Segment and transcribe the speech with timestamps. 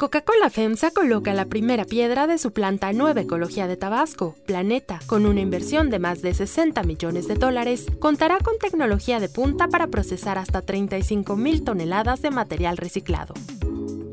[0.00, 5.26] Coca-Cola FEMSA coloca la primera piedra de su planta Nueva Ecología de Tabasco, Planeta, con
[5.26, 9.88] una inversión de más de 60 millones de dólares, contará con tecnología de punta para
[9.88, 13.34] procesar hasta 35 mil toneladas de material reciclado.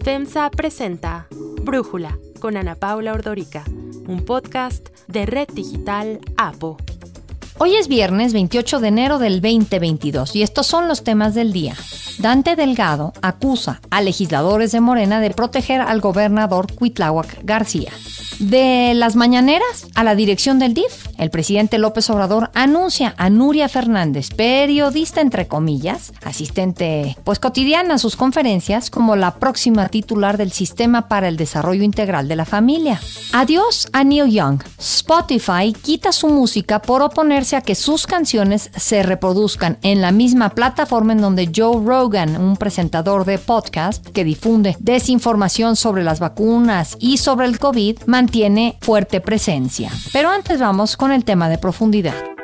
[0.04, 1.28] FEMSA presenta
[1.62, 3.64] Brújula con Ana Paula Ordorica,
[4.10, 6.76] un podcast de Red Digital APO.
[7.60, 11.76] Hoy es viernes 28 de enero del 2022 y estos son los temas del día.
[12.20, 17.92] Dante Delgado acusa a legisladores de Morena de proteger al gobernador Cuitláhuac García.
[18.40, 23.68] De las mañaneras a la dirección del DIF, el presidente López Obrador anuncia a Nuria
[23.68, 30.52] Fernández, periodista entre comillas, asistente pues cotidiana a sus conferencias, como la próxima titular del
[30.52, 33.02] Sistema para el Desarrollo Integral de la Familia.
[33.34, 34.62] Adiós a Neil Young.
[34.78, 41.14] Spotify quita su música por oponerse que sus canciones se reproduzcan en la misma plataforma
[41.14, 47.18] en donde Joe Rogan, un presentador de podcast que difunde desinformación sobre las vacunas y
[47.18, 49.90] sobre el COVID, tiene fuerte presencia.
[50.12, 52.37] Pero antes vamos con el tema de profundidad.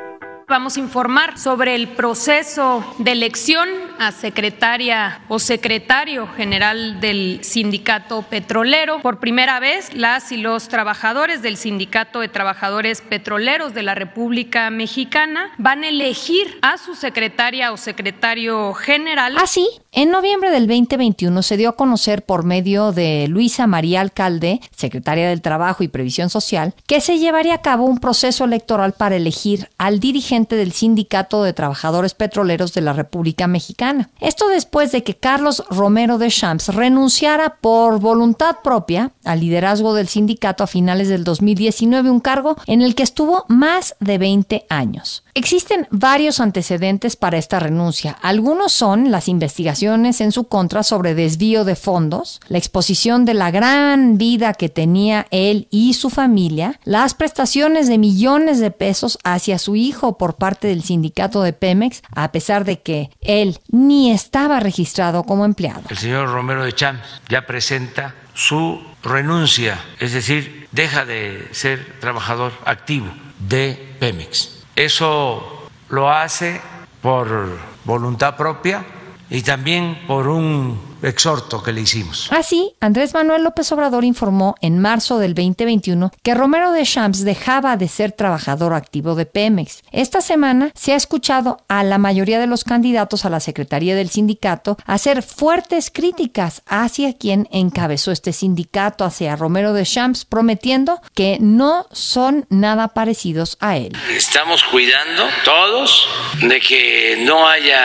[0.46, 3.66] Vamos a informar sobre el proceso de elección
[3.98, 9.00] a secretaria o secretario general del sindicato petrolero.
[9.00, 14.68] Por primera vez, las y los trabajadores del sindicato de trabajadores petroleros de la República
[14.68, 19.38] Mexicana van a elegir a su secretaria o secretario general.
[19.38, 24.60] Así, en noviembre del 2021 se dio a conocer por medio de Luisa María Alcalde,
[24.74, 29.14] secretaria del Trabajo y Previsión Social, que se llevaría a cabo un proceso electoral para
[29.14, 34.10] elegir al dirigente del Sindicato de Trabajadores Petroleros de la República Mexicana.
[34.18, 40.08] Esto después de que Carlos Romero de Champs renunciara por voluntad propia al liderazgo del
[40.08, 45.22] sindicato a finales del 2019, un cargo en el que estuvo más de 20 años.
[45.34, 48.18] Existen varios antecedentes para esta renuncia.
[48.22, 53.50] Algunos son las investigaciones en su contra sobre desvío de fondos, la exposición de la
[53.50, 59.58] gran vida que tenía él y su familia, las prestaciones de millones de pesos hacia
[59.58, 64.60] su hijo por parte del sindicato de Pemex, a pesar de que él ni estaba
[64.60, 65.82] registrado como empleado.
[65.90, 72.52] El señor Romero de Champs ya presenta su renuncia, es decir, deja de ser trabajador
[72.64, 73.06] activo
[73.38, 74.64] de Pemex.
[74.76, 76.60] Eso lo hace
[77.02, 78.84] por voluntad propia
[79.30, 82.28] y también por un exhorto que le hicimos.
[82.30, 87.76] Así, Andrés Manuel López Obrador informó en marzo del 2021 que Romero de Champs dejaba
[87.76, 89.82] de ser trabajador activo de Pemex.
[89.92, 94.10] Esta semana se ha escuchado a la mayoría de los candidatos a la Secretaría del
[94.10, 101.38] sindicato hacer fuertes críticas hacia quien encabezó este sindicato, hacia Romero de Champs, prometiendo que
[101.40, 103.96] no son nada parecidos a él.
[104.14, 106.08] Estamos cuidando todos
[106.40, 107.80] de que no haya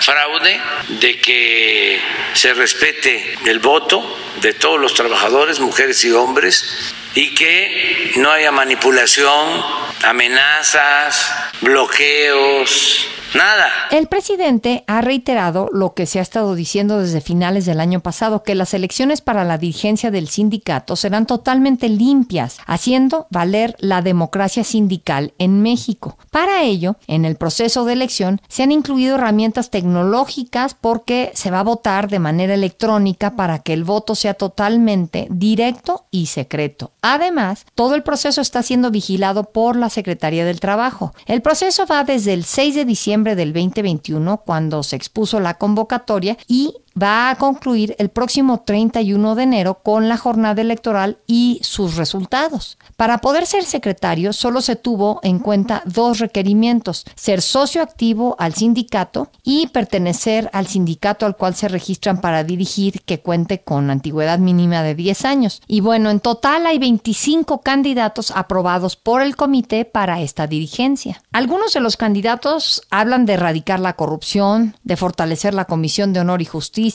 [0.00, 0.60] fraude,
[1.00, 2.00] de que
[2.34, 8.52] se respete el voto de todos los trabajadores, mujeres y hombres, y que no haya
[8.52, 9.64] manipulación,
[10.02, 13.68] amenazas, bloqueos, Nada.
[13.90, 18.42] El presidente ha reiterado lo que se ha estado diciendo desde finales del año pasado,
[18.42, 24.64] que las elecciones para la dirigencia del sindicato serán totalmente limpias, haciendo valer la democracia
[24.64, 26.16] sindical en México.
[26.30, 31.60] Para ello, en el proceso de elección se han incluido herramientas tecnológicas porque se va
[31.60, 36.92] a votar de manera electrónica para que el voto sea totalmente directo y secreto.
[37.02, 41.14] Además, todo el proceso está siendo vigilado por la Secretaría del Trabajo.
[41.26, 46.36] El proceso va desde el 6 de diciembre del 2021 cuando se expuso la convocatoria
[46.46, 51.96] y va a concluir el próximo 31 de enero con la jornada electoral y sus
[51.96, 52.78] resultados.
[52.96, 58.54] Para poder ser secretario solo se tuvo en cuenta dos requerimientos, ser socio activo al
[58.54, 64.38] sindicato y pertenecer al sindicato al cual se registran para dirigir que cuente con antigüedad
[64.38, 65.62] mínima de 10 años.
[65.66, 71.22] Y bueno, en total hay 25 candidatos aprobados por el comité para esta dirigencia.
[71.32, 76.42] Algunos de los candidatos hablan de erradicar la corrupción, de fortalecer la Comisión de Honor
[76.42, 76.87] y Justicia,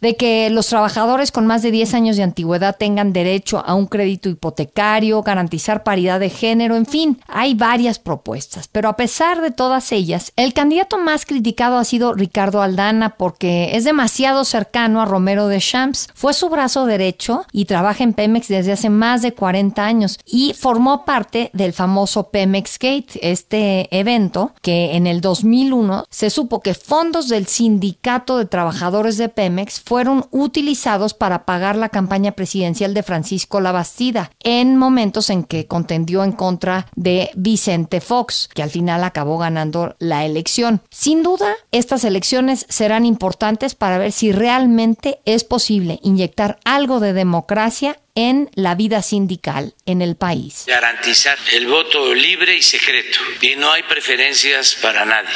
[0.00, 3.86] de que los trabajadores con más de 10 años de antigüedad tengan derecho a un
[3.86, 8.68] crédito hipotecario, garantizar paridad de género, en fin, hay varias propuestas.
[8.68, 13.76] Pero a pesar de todas ellas, el candidato más criticado ha sido Ricardo Aldana porque
[13.76, 16.08] es demasiado cercano a Romero de Champs.
[16.14, 20.54] Fue su brazo derecho y trabaja en Pemex desde hace más de 40 años y
[20.54, 26.74] formó parte del famoso Pemex Gate, este evento que en el 2001 se supo que
[26.74, 32.92] fondos del sindicato de trabajadores de Pemex Pemex fueron utilizados para pagar la campaña presidencial
[32.92, 38.68] de Francisco Labastida en momentos en que contendió en contra de Vicente Fox, que al
[38.68, 40.82] final acabó ganando la elección.
[40.90, 47.14] Sin duda, estas elecciones serán importantes para ver si realmente es posible inyectar algo de
[47.14, 50.64] democracia en la vida sindical en el país.
[50.66, 55.30] Garantizar el voto libre y secreto y no hay preferencias para nadie.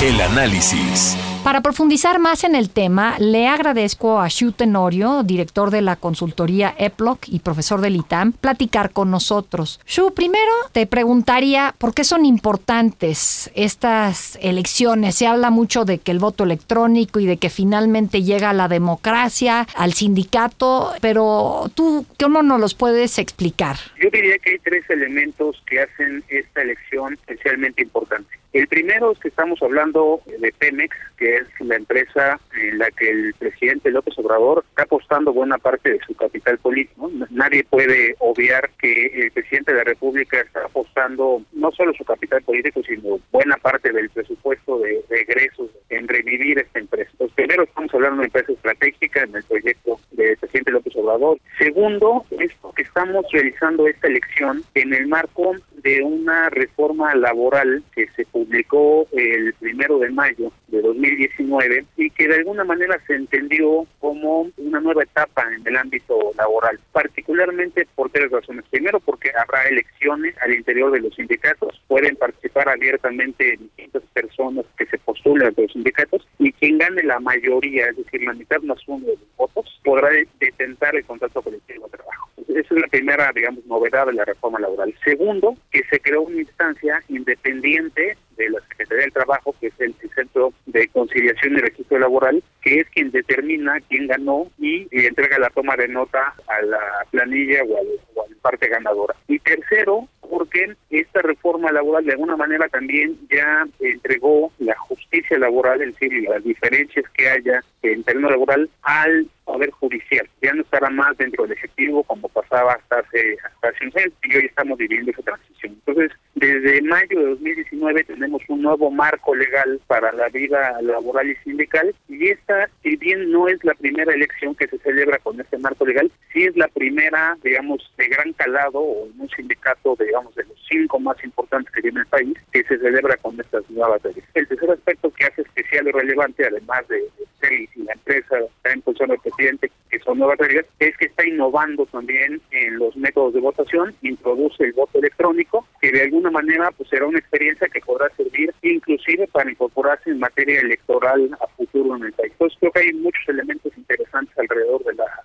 [0.00, 1.18] El análisis.
[1.44, 6.72] Para profundizar más en el tema, le agradezco a Shu Tenorio, director de la consultoría
[6.78, 9.80] EPLOC y profesor del ITAM, platicar con nosotros.
[9.84, 15.16] Shu, primero te preguntaría por qué son importantes estas elecciones.
[15.16, 19.66] Se habla mucho de que el voto electrónico y de que finalmente llega la democracia,
[19.74, 23.76] al sindicato, pero tú, ¿cómo nos los puedes explicar?
[24.00, 28.41] Yo diría que hay tres elementos que hacen esta elección especialmente importante.
[28.52, 33.08] El primero es que estamos hablando de Pemex, que es la empresa en la que
[33.08, 37.10] el presidente López Obrador está apostando buena parte de su capital político.
[37.30, 42.42] Nadie puede obviar que el presidente de la República está apostando no solo su capital
[42.42, 47.10] político, sino buena parte del presupuesto de, egresos en revivir esta empresa.
[47.12, 51.38] Entonces, primero estamos hablando de una empresa estratégica en el proyecto del presidente López Obrador.
[51.58, 58.06] Segundo, es que estamos realizando esta elección en el marco de una reforma laboral que
[58.16, 63.86] se publicó el primero de mayo de 2019 y que de alguna manera se entendió
[63.98, 68.64] como una nueva etapa en el ámbito laboral, particularmente por tres razones.
[68.70, 74.86] Primero, porque habrá elecciones al interior de los sindicatos, pueden participar abiertamente distintas personas que
[74.86, 78.78] se postulan a los sindicatos y quien gane la mayoría, es decir, la mitad más
[78.86, 80.08] uno de los votos, podrá
[80.40, 82.30] detentar el contrato colectivo de trabajo.
[82.48, 84.94] Esa es la primera, digamos, novedad de la reforma laboral.
[85.04, 89.94] Segundo, que se creó una instancia independiente de la Secretaría del Trabajo, que es el,
[90.14, 95.48] Centro de Conciliación y Registro Laboral, que es quien determina quién ganó y, entrega la
[95.50, 96.80] toma de nota a la
[97.10, 99.14] planilla o, a la parte ganadora.
[99.28, 105.01] Y tercero, porque esta reforma laboral de alguna manera también ya entregó la justicia
[105.38, 110.28] laboral, es decir, las diferencias que haya en terreno laboral al poder judicial.
[110.40, 114.12] Ya no estará más dentro del Ejecutivo como pasaba hasta hace, hasta hace un año
[114.22, 115.72] y hoy estamos viviendo esa transición.
[115.86, 121.36] Entonces, desde mayo de 2019 tenemos un nuevo marco legal para la vida laboral y
[121.36, 125.58] sindical y esta, si bien no es la primera elección que se celebra con este
[125.58, 130.34] marco legal, sí es la primera, digamos, de gran calado o en un sindicato, digamos,
[130.34, 134.02] de los cinco más importantes que tiene el país, que se celebra con estas nuevas
[134.04, 134.24] leyes.
[134.34, 137.08] El tercer aspecto que hace especial y relevante, además de,
[137.40, 141.26] ser y la empresa está impulsando el presidente, que son nuevas reglas, es que está
[141.26, 146.70] innovando también en los métodos de votación, introduce el voto electrónico, que de alguna manera
[146.76, 151.96] pues será una experiencia que podrá servir inclusive para incorporarse en materia electoral a futuro
[151.96, 152.32] en el país.
[152.32, 155.21] Entonces creo que hay muchos elementos interesantes alrededor de la.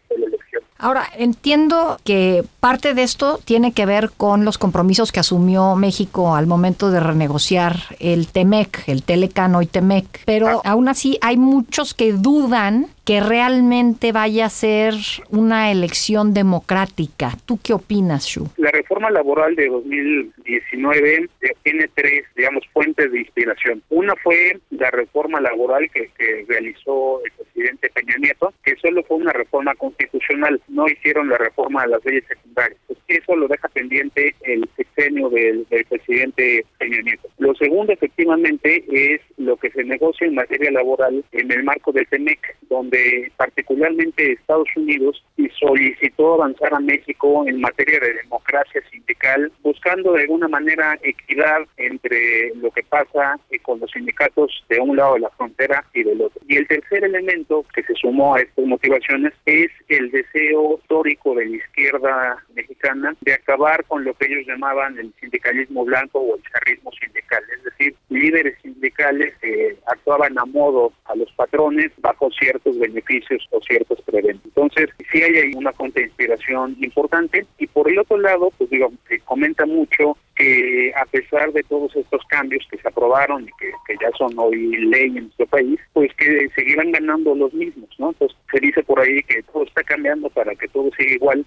[0.80, 6.36] Ahora, entiendo que parte de esto tiene que ver con los compromisos que asumió México
[6.36, 10.72] al momento de renegociar el TEMEC, el Telecano y TEMEC, pero ah.
[10.72, 14.94] aún así hay muchos que dudan que realmente vaya a ser
[15.30, 17.32] una elección democrática.
[17.46, 18.50] ¿Tú qué opinas, Shu?
[18.58, 21.30] La reforma laboral de 2019
[21.64, 23.82] tiene tres, digamos, fuentes de inspiración.
[23.92, 26.10] Una fue la reforma laboral que,
[26.50, 31.84] realizó el presidente Peña Nieto, que solo fue una reforma constitucional, no hicieron la reforma
[31.84, 32.78] de las leyes secundarias.
[32.88, 37.30] Pues eso lo deja pendiente el sexenio del, del presidente Peña Nieto.
[37.38, 42.08] Lo segundo, efectivamente, es lo que se negocia en materia laboral en el marco del
[42.08, 42.97] TEMEC, donde
[43.36, 50.22] particularmente Estados Unidos y solicitó avanzar a México en materia de democracia sindical, buscando de
[50.24, 55.22] alguna manera equidad entre lo que pasa eh, con los sindicatos de un lado de
[55.22, 56.42] la frontera y del otro.
[56.48, 61.46] Y el tercer elemento que se sumó a estas motivaciones es el deseo histórico de
[61.46, 66.44] la izquierda mexicana de acabar con lo que ellos llamaban el sindicalismo blanco o el
[66.44, 72.78] charrismo sindical, es decir, líderes sindicales que actuaban a modo a los patrones bajo ciertos
[72.88, 74.46] beneficios o ciertos preventos.
[74.46, 78.70] Entonces, sí hay ahí una fuente de inspiración importante y por el otro lado, pues
[78.70, 83.52] digo, se comenta mucho que a pesar de todos estos cambios que se aprobaron y
[83.60, 88.10] que, ya son hoy ley en nuestro país, pues que seguirán ganando los mismos, ¿no?
[88.10, 91.44] Entonces se dice por ahí que todo está cambiando para que todo siga igual.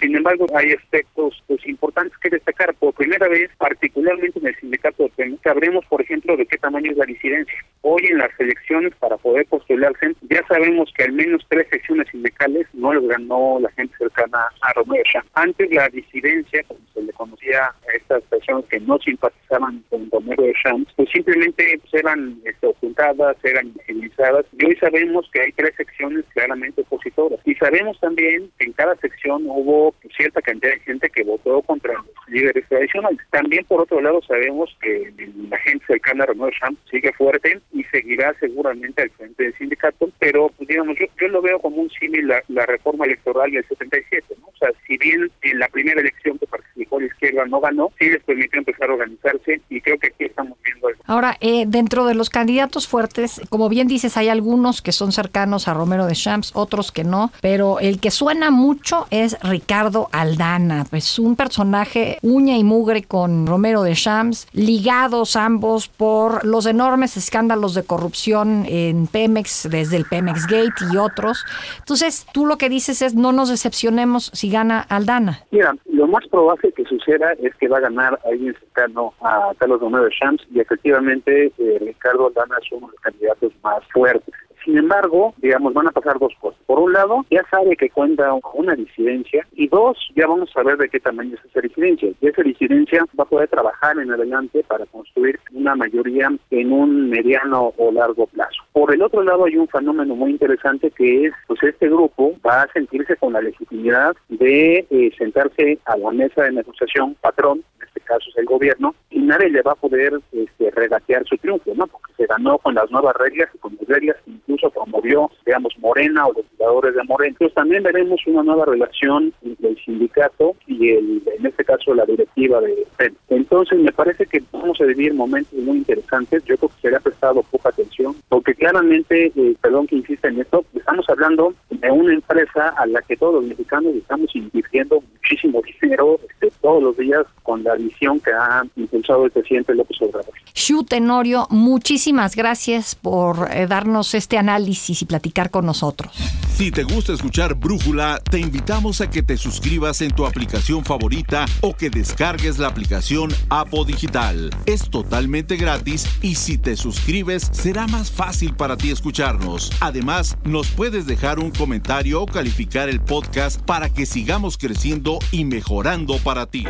[0.00, 2.74] Sin embargo, hay aspectos pues importantes que destacar.
[2.74, 6.96] Por primera vez, particularmente en el sindicato de sabremos, por ejemplo, de qué tamaño es
[6.96, 7.58] la disidencia.
[7.82, 12.66] Hoy en las elecciones para poder postularse, ya sabemos que al menos tres secciones sindicales
[12.74, 15.02] no los ganó la gente cercana a Romero.
[15.32, 20.42] Antes la disidencia, como se le conocía a estas personas que no simpatizaban con Romero
[20.42, 24.44] de Champs, pues simplemente pues, eran este, ocultadas, eran invisibilizadas.
[24.58, 27.40] Y hoy sabemos que hay tres secciones claramente opositoras.
[27.46, 31.94] Y sabemos también que en cada sección hubo cierta cantidad de gente que votó contra
[31.94, 33.20] los líderes tradicionales.
[33.30, 35.12] También, por otro lado, sabemos que
[35.48, 40.10] la gente cercana a Romero Champs sigue fuerte y seguirá seguramente al frente del sindicato,
[40.18, 43.66] pero pues, digamos, yo, yo lo veo como un símil la, la reforma electoral del
[43.66, 44.46] 77, ¿no?
[44.48, 48.08] O sea, si bien en la primera elección que participó la izquierda no ganó, sí
[48.10, 50.58] les permitió empezar a organizarse y creo que aquí estamos
[51.06, 55.68] Ahora, eh, dentro de los candidatos fuertes, como bien dices, hay algunos que son cercanos
[55.68, 60.86] a Romero de Champs, otros que no, pero el que suena mucho es Ricardo Aldana,
[60.88, 67.16] pues un personaje uña y mugre con Romero de Champs, ligados ambos por los enormes
[67.16, 71.44] escándalos de corrupción en Pemex, desde el Pemex Gate y otros.
[71.78, 75.40] Entonces, tú lo que dices es no nos decepcionemos si gana Aldana.
[75.50, 79.80] Mira, lo más probable que suceda es que va a ganar alguien cercano a Carlos
[79.80, 84.34] Romero de Champs y efectivamente eh, Ricardo Aldana es uno de los candidatos más fuertes.
[84.64, 86.60] Sin embargo, digamos, van a pasar dos cosas.
[86.66, 90.76] Por un lado, ya sabe que cuenta una disidencia y dos, ya vamos a ver
[90.76, 92.10] de qué tamaño es esa disidencia.
[92.20, 97.08] Y esa disidencia va a poder trabajar en adelante para construir una mayoría en un
[97.08, 98.62] mediano o largo plazo.
[98.72, 102.62] Por el otro lado, hay un fenómeno muy interesante que es, pues este grupo va
[102.62, 107.64] a sentirse con la legitimidad de eh, sentarse a la mesa de negociación patrón,
[108.10, 111.72] en caso es el gobierno, y nadie le va a poder este, regatear su triunfo,
[111.74, 111.86] ¿no?
[111.86, 115.72] Porque se ganó con las nuevas reglas y con las reglas que incluso promovió, digamos,
[115.78, 117.30] Morena o los jugadores de Morena.
[117.30, 122.04] Entonces también veremos una nueva relación entre el sindicato y el, en este caso la
[122.04, 123.16] directiva de PEN.
[123.28, 126.44] Entonces me parece que vamos a vivir momentos muy interesantes.
[126.44, 130.28] Yo creo que se le ha prestado poca atención, porque claramente, eh, perdón que insista
[130.28, 135.02] en esto, estamos hablando de una empresa a la que todos los mexicanos estamos invirtiendo
[135.12, 139.96] muchísimo dinero este, todos los días con la visión que ha impulsado el presidente López
[140.00, 140.32] Obrador.
[140.54, 146.16] Shu Tenorio, muchísimas gracias por eh, darnos este análisis y platicar con nosotros.
[146.54, 151.46] Si te gusta escuchar Brújula, te invitamos a que te suscribas en tu aplicación favorita
[151.62, 154.50] o que descargues la aplicación Apo Digital.
[154.66, 159.70] Es totalmente gratis y si te suscribes será más fácil para ti escucharnos.
[159.80, 165.44] Además, nos puedes dejar un comentario o calificar el podcast para que sigamos creciendo y
[165.44, 166.66] mejorando para ti.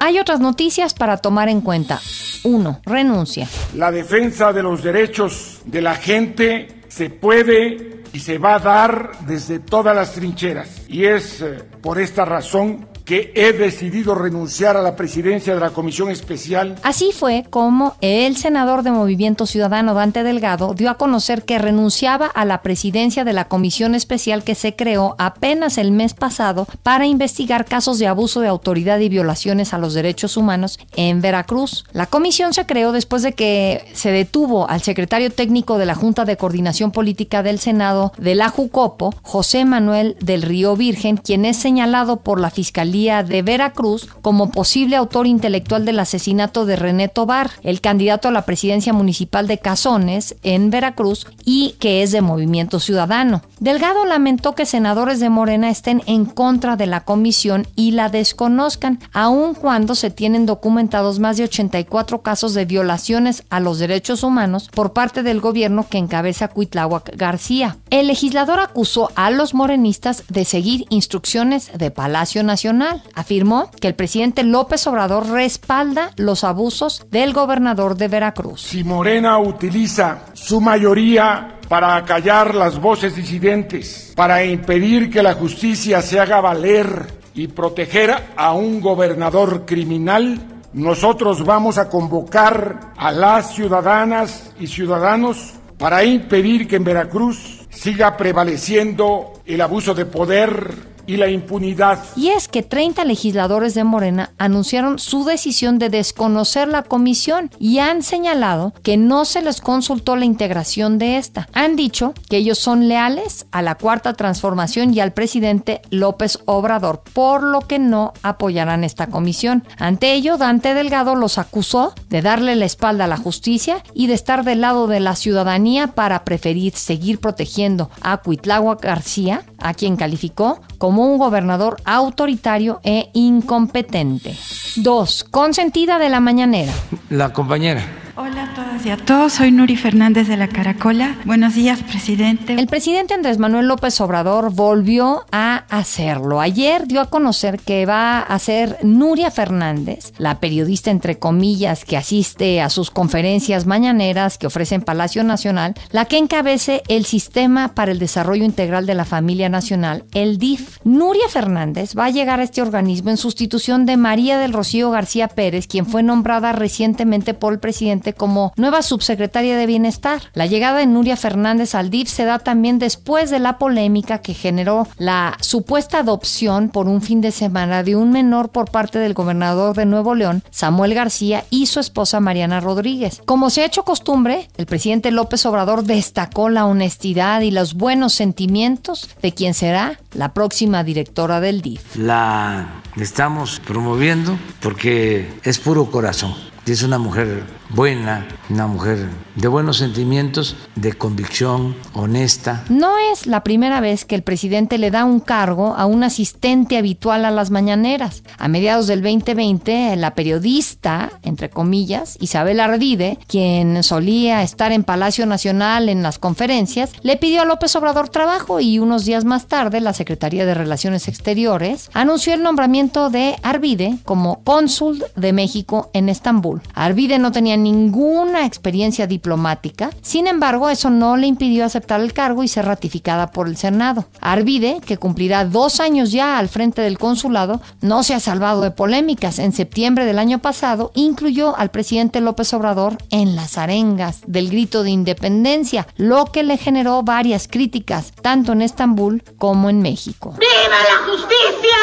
[0.00, 2.00] Hay otras noticias para tomar en cuenta.
[2.44, 2.80] 1.
[2.84, 3.48] Renuncia.
[3.74, 9.12] La defensa de los derechos de la gente se puede y se va a dar
[9.26, 10.82] desde todas las trincheras.
[10.88, 15.70] Y es eh, por esta razón que he decidido renunciar a la presidencia de la
[15.70, 16.74] Comisión Especial.
[16.82, 22.26] Así fue como el senador de Movimiento Ciudadano Dante Delgado dio a conocer que renunciaba
[22.26, 27.06] a la presidencia de la Comisión Especial que se creó apenas el mes pasado para
[27.06, 31.84] investigar casos de abuso de autoridad y violaciones a los derechos humanos en Veracruz.
[31.92, 36.24] La comisión se creó después de que se detuvo al secretario técnico de la Junta
[36.24, 41.56] de Coordinación Política del Senado de la Jucopo, José Manuel del Río Virgen, quien es
[41.56, 47.50] señalado por la Fiscalía de Veracruz como posible autor intelectual del asesinato de René Tobar,
[47.62, 52.80] el candidato a la presidencia municipal de Cazones en Veracruz y que es de Movimiento
[52.80, 53.42] Ciudadano.
[53.60, 58.98] Delgado lamentó que senadores de Morena estén en contra de la comisión y la desconozcan,
[59.12, 64.70] aun cuando se tienen documentados más de 84 casos de violaciones a los derechos humanos
[64.72, 67.76] por parte del gobierno que encabeza Cuitláhuac García.
[67.90, 73.94] El legislador acusó a los morenistas de seguir instrucciones de Palacio Nacional Afirmó que el
[73.94, 78.62] presidente López Obrador respalda los abusos del gobernador de Veracruz.
[78.62, 86.00] Si Morena utiliza su mayoría para acallar las voces disidentes, para impedir que la justicia
[86.02, 90.38] se haga valer y proteger a un gobernador criminal,
[90.72, 98.16] nosotros vamos a convocar a las ciudadanas y ciudadanos para impedir que en Veracruz siga
[98.16, 101.98] prevaleciendo el abuso de poder y la impunidad.
[102.16, 107.78] Y es que 30 legisladores de Morena anunciaron su decisión de desconocer la comisión y
[107.78, 111.48] han señalado que no se les consultó la integración de esta.
[111.52, 117.02] Han dicho que ellos son leales a la cuarta transformación y al presidente López Obrador,
[117.12, 119.64] por lo que no apoyarán esta comisión.
[119.78, 124.14] Ante ello, Dante Delgado los acusó de darle la espalda a la justicia y de
[124.14, 129.96] estar del lado de la ciudadanía para preferir seguir protegiendo a Cuitláhuac García, a quien
[129.96, 134.36] calificó como un gobernador autoritario e incompetente.
[134.76, 135.24] 2.
[135.30, 136.72] Consentida de la mañanera.
[137.10, 137.84] La compañera
[138.18, 141.16] Hola a todas y a todos, soy Nuri Fernández de la Caracola.
[141.26, 142.54] Buenos días, presidente.
[142.54, 146.40] El presidente Andrés Manuel López Obrador volvió a hacerlo.
[146.40, 151.98] Ayer dio a conocer que va a ser Nuria Fernández, la periodista entre comillas que
[151.98, 157.74] asiste a sus conferencias mañaneras que ofrece en Palacio Nacional, la que encabece el Sistema
[157.74, 160.78] para el Desarrollo Integral de la Familia Nacional, el DIF.
[160.84, 165.28] Nuria Fernández va a llegar a este organismo en sustitución de María del Rocío García
[165.28, 170.22] Pérez, quien fue nombrada recientemente por el presidente como nueva subsecretaria de Bienestar.
[170.34, 174.34] La llegada de Nuria Fernández al DIF se da también después de la polémica que
[174.34, 179.14] generó la supuesta adopción por un fin de semana de un menor por parte del
[179.14, 183.22] gobernador de Nuevo León, Samuel García, y su esposa Mariana Rodríguez.
[183.24, 188.12] Como se ha hecho costumbre, el presidente López Obrador destacó la honestidad y los buenos
[188.12, 191.96] sentimientos de quien será la próxima directora del DIF.
[191.96, 196.34] La estamos promoviendo porque es puro corazón
[196.72, 202.64] es una mujer buena, una mujer de buenos sentimientos, de convicción, honesta.
[202.68, 206.76] No es la primera vez que el presidente le da un cargo a un asistente
[206.76, 208.24] habitual a las mañaneras.
[208.38, 215.26] A mediados del 2020, la periodista, entre comillas, Isabel Ardide, quien solía estar en Palacio
[215.26, 219.80] Nacional en las conferencias, le pidió a López Obrador trabajo y unos días más tarde
[219.80, 226.08] la Secretaría de Relaciones Exteriores anunció el nombramiento de Arvide como cónsul de México en
[226.08, 226.55] Estambul.
[226.74, 232.42] Arvide no tenía ninguna experiencia diplomática, sin embargo eso no le impidió aceptar el cargo
[232.42, 234.06] y ser ratificada por el Senado.
[234.20, 238.70] Arvide, que cumplirá dos años ya al frente del consulado, no se ha salvado de
[238.70, 239.38] polémicas.
[239.38, 244.82] En septiembre del año pasado incluyó al presidente López Obrador en las arengas del grito
[244.82, 250.34] de independencia, lo que le generó varias críticas, tanto en Estambul como en México.
[250.38, 251.78] ¡Viva la justicia!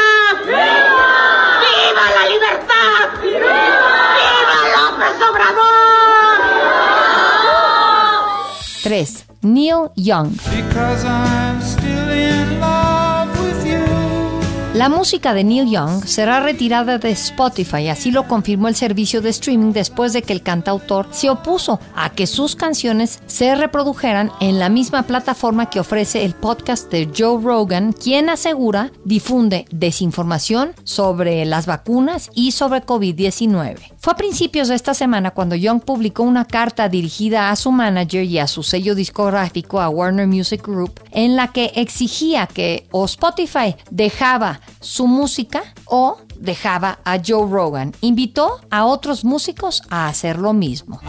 [0.46, 1.14] ¡Viva!
[1.64, 3.22] ¡Viva la libertad!
[3.22, 3.74] ¡Viva
[4.64, 5.64] López Obrador!
[8.84, 9.26] 3.
[9.42, 10.32] Neil Young.
[14.74, 19.30] La música de Neil Young será retirada de Spotify, así lo confirmó el servicio de
[19.30, 24.58] streaming después de que el cantautor se opuso a que sus canciones se reprodujeran en
[24.58, 31.46] la misma plataforma que ofrece el podcast de Joe Rogan, quien asegura difunde desinformación sobre
[31.46, 33.78] las vacunas y sobre COVID-19.
[34.00, 38.24] Fue a principios de esta semana cuando Young publicó una carta dirigida a su manager
[38.24, 43.06] y a su sello discográfico, a Warner Music Group, en la que exigía que o
[43.06, 47.94] Spotify dejaba su música o dejaba a Joe Rogan.
[48.02, 51.00] Invitó a otros músicos a hacer lo mismo.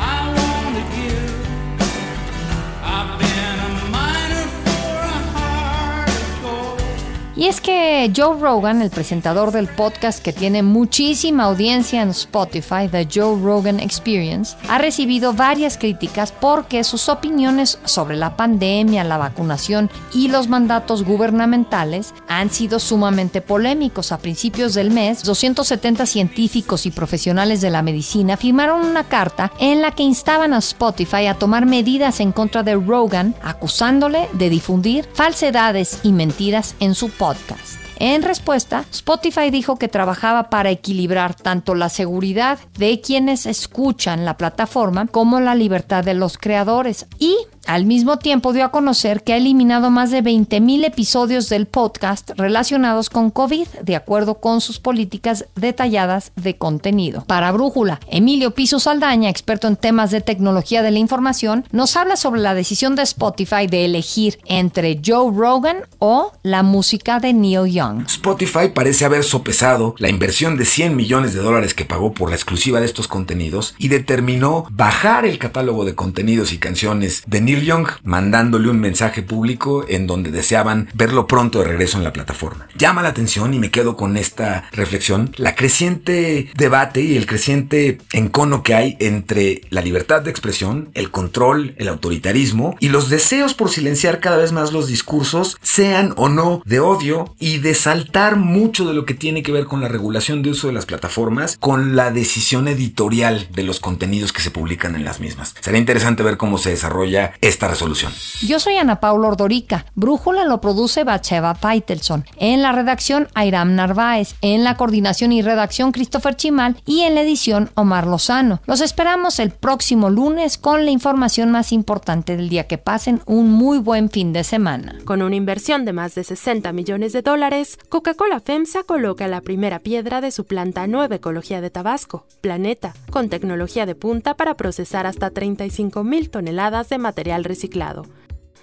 [7.36, 12.88] Y es que Joe Rogan, el presentador del podcast que tiene muchísima audiencia en Spotify,
[12.88, 19.18] The Joe Rogan Experience, ha recibido varias críticas porque sus opiniones sobre la pandemia, la
[19.18, 24.12] vacunación y los mandatos gubernamentales han sido sumamente polémicos.
[24.12, 29.82] A principios del mes, 270 científicos y profesionales de la medicina firmaron una carta en
[29.82, 35.08] la que instaban a Spotify a tomar medidas en contra de Rogan, acusándole de difundir
[35.14, 37.83] falsedades y mentiras en su podcast podcast.
[38.06, 44.36] En respuesta, Spotify dijo que trabajaba para equilibrar tanto la seguridad de quienes escuchan la
[44.36, 47.34] plataforma como la libertad de los creadores y
[47.66, 52.32] al mismo tiempo dio a conocer que ha eliminado más de 20.000 episodios del podcast
[52.36, 57.24] relacionados con COVID, de acuerdo con sus políticas detalladas de contenido.
[57.26, 62.16] Para Brújula, Emilio Piso Saldaña, experto en temas de tecnología de la información, nos habla
[62.16, 67.72] sobre la decisión de Spotify de elegir entre Joe Rogan o la música de Neil
[67.72, 67.93] Young.
[68.06, 72.36] Spotify parece haber sopesado la inversión de 100 millones de dólares que pagó por la
[72.36, 77.64] exclusiva de estos contenidos y determinó bajar el catálogo de contenidos y canciones de Neil
[77.64, 82.68] Young, mandándole un mensaje público en donde deseaban verlo pronto de regreso en la plataforma.
[82.76, 87.98] Llama la atención y me quedo con esta reflexión, la creciente debate y el creciente
[88.12, 93.54] encono que hay entre la libertad de expresión, el control, el autoritarismo y los deseos
[93.54, 98.36] por silenciar cada vez más los discursos, sean o no de odio y de saltar
[98.36, 101.56] mucho de lo que tiene que ver con la regulación de uso de las plataformas,
[101.58, 105.54] con la decisión editorial de los contenidos que se publican en las mismas.
[105.60, 108.12] Será interesante ver cómo se desarrolla esta resolución.
[108.42, 109.86] Yo soy Ana Paula Ordorica.
[109.94, 112.24] Brújula lo produce Bacheva Paitelson.
[112.36, 114.34] En la redacción, Airam Narváez.
[114.40, 116.76] En la coordinación y redacción, Christopher Chimal.
[116.86, 118.60] Y en la edición, Omar Lozano.
[118.66, 122.66] Los esperamos el próximo lunes con la información más importante del día.
[122.66, 124.96] Que pasen un muy buen fin de semana.
[125.04, 129.78] Con una inversión de más de 60 millones de dólares, Coca-Cola FEMSA coloca la primera
[129.78, 135.06] piedra de su planta Nueva Ecología de Tabasco, Planeta, con tecnología de punta para procesar
[135.06, 138.04] hasta 35 mil toneladas de material reciclado.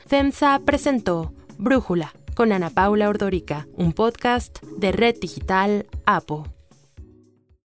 [0.08, 6.61] FEMSA presentó Brújula con Ana Paula Ordorica, un podcast de Red Digital APO.